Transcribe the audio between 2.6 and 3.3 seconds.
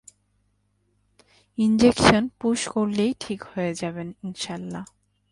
করলেই